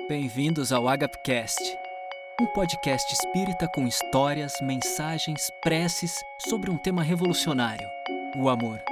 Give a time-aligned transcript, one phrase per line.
[0.00, 1.60] Bem-vindos ao Agapcast,
[2.40, 6.14] um podcast espírita com histórias, mensagens, preces
[6.48, 7.86] sobre um tema revolucionário:
[8.38, 8.82] o amor.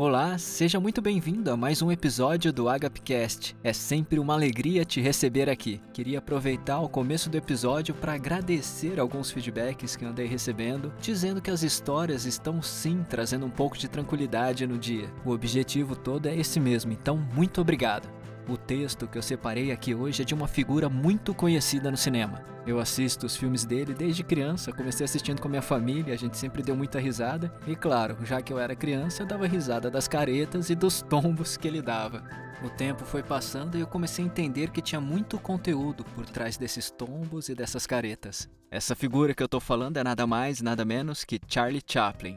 [0.00, 3.54] Olá, seja muito bem-vindo a mais um episódio do Agapcast.
[3.62, 5.78] É sempre uma alegria te receber aqui.
[5.92, 11.50] Queria aproveitar o começo do episódio para agradecer alguns feedbacks que andei recebendo, dizendo que
[11.50, 15.12] as histórias estão sim trazendo um pouco de tranquilidade no dia.
[15.22, 18.19] O objetivo todo é esse mesmo, então muito obrigado.
[18.50, 22.44] O texto que eu separei aqui hoje é de uma figura muito conhecida no cinema.
[22.66, 26.60] Eu assisto os filmes dele desde criança, comecei assistindo com minha família, a gente sempre
[26.60, 30.68] deu muita risada, e claro, já que eu era criança, eu dava risada das caretas
[30.68, 32.24] e dos tombos que ele dava.
[32.64, 36.56] O tempo foi passando e eu comecei a entender que tinha muito conteúdo por trás
[36.56, 38.50] desses tombos e dessas caretas.
[38.68, 42.36] Essa figura que eu tô falando é nada mais, nada menos que Charlie Chaplin.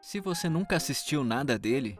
[0.00, 1.98] Se você nunca assistiu nada dele,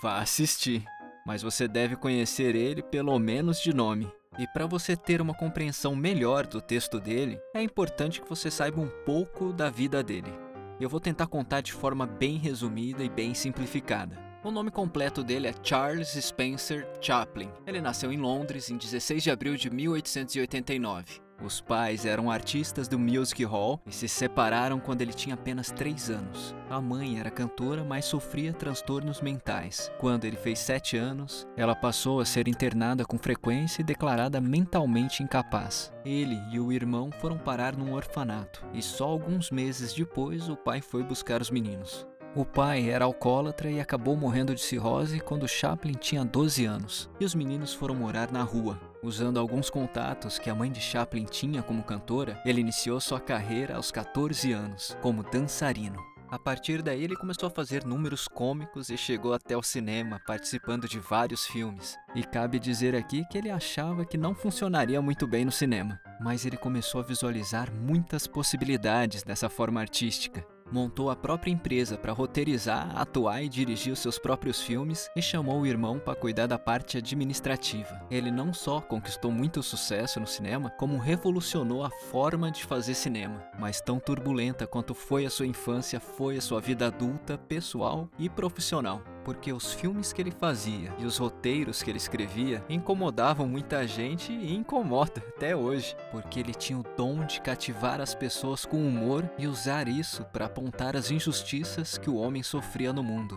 [0.00, 0.84] vá assistir
[1.26, 4.08] mas você deve conhecer ele pelo menos de nome.
[4.38, 8.80] E para você ter uma compreensão melhor do texto dele, é importante que você saiba
[8.80, 10.32] um pouco da vida dele.
[10.78, 14.16] Eu vou tentar contar de forma bem resumida e bem simplificada.
[14.44, 17.50] O nome completo dele é Charles Spencer Chaplin.
[17.66, 21.25] Ele nasceu em Londres em 16 de abril de 1889.
[21.44, 26.10] Os pais eram artistas do Music Hall e se separaram quando ele tinha apenas 3
[26.10, 26.54] anos.
[26.70, 29.90] A mãe era cantora, mas sofria transtornos mentais.
[29.98, 35.22] Quando ele fez 7 anos, ela passou a ser internada com frequência e declarada mentalmente
[35.22, 35.92] incapaz.
[36.04, 40.80] Ele e o irmão foram parar num orfanato, e só alguns meses depois o pai
[40.80, 42.06] foi buscar os meninos.
[42.36, 47.24] O pai era alcoólatra e acabou morrendo de cirrose quando Chaplin tinha 12 anos, e
[47.24, 48.78] os meninos foram morar na rua.
[49.02, 53.76] Usando alguns contatos que a mãe de Chaplin tinha como cantora, ele iniciou sua carreira
[53.76, 55.98] aos 14 anos, como dançarino.
[56.28, 60.86] A partir daí, ele começou a fazer números cômicos e chegou até o cinema, participando
[60.86, 61.96] de vários filmes.
[62.14, 66.44] E cabe dizer aqui que ele achava que não funcionaria muito bem no cinema, mas
[66.44, 72.90] ele começou a visualizar muitas possibilidades dessa forma artística montou a própria empresa para roteirizar,
[72.96, 76.98] atuar e dirigir os seus próprios filmes e chamou o irmão para cuidar da parte
[76.98, 78.00] administrativa.
[78.10, 83.42] Ele não só conquistou muito sucesso no cinema, como revolucionou a forma de fazer cinema.
[83.58, 88.28] Mas tão turbulenta quanto foi a sua infância, foi a sua vida adulta, pessoal e
[88.28, 93.84] profissional porque os filmes que ele fazia e os roteiros que ele escrevia incomodavam muita
[93.84, 98.76] gente e incomoda até hoje, porque ele tinha o dom de cativar as pessoas com
[98.86, 103.36] humor e usar isso para apontar as injustiças que o homem sofria no mundo.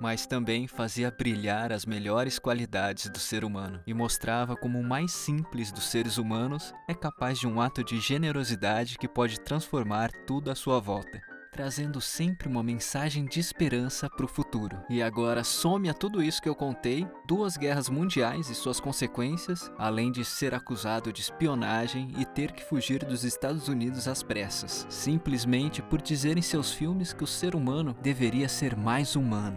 [0.00, 5.12] Mas também fazia brilhar as melhores qualidades do ser humano e mostrava como o mais
[5.12, 10.50] simples dos seres humanos é capaz de um ato de generosidade que pode transformar tudo
[10.50, 14.76] à sua volta trazendo sempre uma mensagem de esperança para o futuro.
[14.90, 19.72] E agora some a tudo isso que eu contei, duas guerras mundiais e suas consequências,
[19.78, 24.86] além de ser acusado de espionagem e ter que fugir dos Estados Unidos às pressas,
[24.90, 29.56] simplesmente por dizer em seus filmes que o ser humano deveria ser mais humano.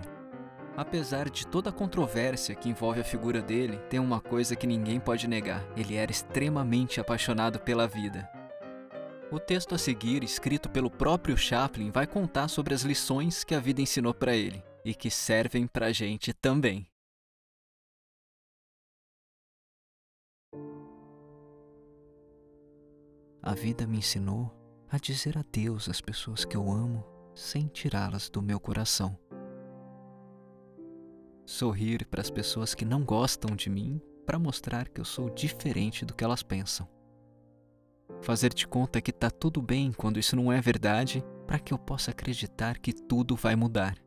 [0.77, 5.01] Apesar de toda a controvérsia que envolve a figura dele, tem uma coisa que ninguém
[5.01, 8.38] pode negar: ele era extremamente apaixonado pela vida.
[9.31, 13.59] O texto a seguir, escrito pelo próprio Chaplin, vai contar sobre as lições que a
[13.59, 16.88] vida ensinou para ele e que servem para a gente também.
[23.39, 24.51] A vida me ensinou
[24.89, 29.16] a dizer adeus às pessoas que eu amo sem tirá-las do meu coração.
[31.45, 36.03] Sorrir para as pessoas que não gostam de mim para mostrar que eu sou diferente
[36.03, 36.89] do que elas pensam
[38.22, 41.78] fazer de conta que tá tudo bem quando isso não é verdade, para que eu
[41.78, 43.97] possa acreditar que tudo vai mudar.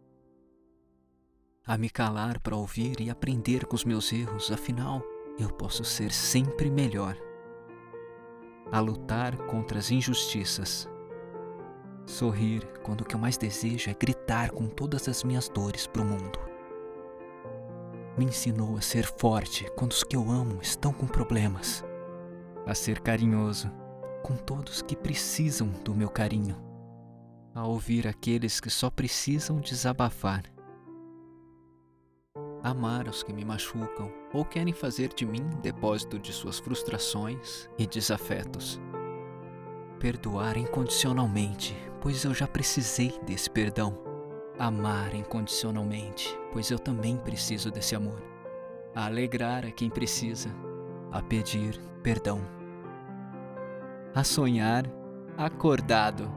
[1.66, 5.02] A me calar para ouvir e aprender com os meus erros, afinal,
[5.38, 7.16] eu posso ser sempre melhor.
[8.70, 10.88] A lutar contra as injustiças.
[12.04, 16.02] Sorrir quando o que eu mais desejo é gritar com todas as minhas dores para
[16.02, 16.38] o mundo.
[18.18, 21.84] Me ensinou a ser forte quando os que eu amo estão com problemas.
[22.66, 23.70] A ser carinhoso
[24.22, 26.56] com todos que precisam do meu carinho,
[27.54, 30.44] a ouvir aqueles que só precisam desabafar,
[32.62, 37.86] amar os que me machucam ou querem fazer de mim depósito de suas frustrações e
[37.86, 38.80] desafetos.
[39.98, 43.98] Perdoar incondicionalmente, pois eu já precisei desse perdão.
[44.58, 48.22] Amar incondicionalmente, pois eu também preciso desse amor.
[48.94, 50.50] A alegrar a quem precisa,
[51.10, 52.61] a pedir perdão
[54.14, 54.84] a sonhar
[55.38, 56.30] acordado.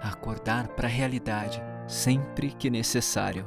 [0.00, 3.44] Acordar para a realidade sempre que necessário.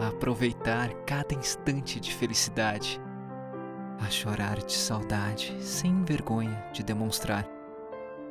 [0.00, 3.00] a aproveitar cada instante de felicidade,
[3.98, 7.44] a chorar de saudade sem vergonha de demonstrar.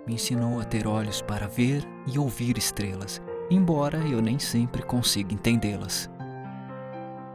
[0.06, 5.34] Me ensinou a ter olhos para ver e ouvir estrelas, embora eu nem sempre consiga
[5.34, 6.10] entendê-las.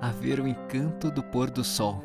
[0.01, 2.03] A ver o encanto do pôr do sol,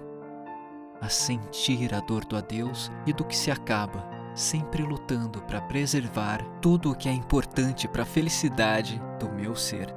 [1.00, 6.42] a sentir a dor do adeus e do que se acaba, sempre lutando para preservar
[6.62, 9.94] tudo o que é importante para a felicidade do meu ser,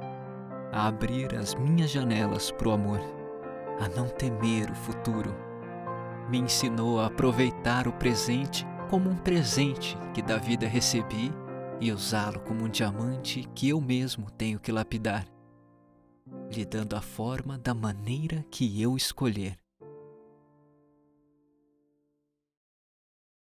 [0.71, 2.99] a abrir as minhas janelas para o amor,
[3.79, 5.51] a não temer o futuro
[6.31, 11.29] me ensinou a aproveitar o presente como um presente que da vida recebi
[11.81, 15.27] e usá-lo como um diamante que eu mesmo tenho que lapidar,
[16.49, 19.60] lhe dando a forma da maneira que eu escolher.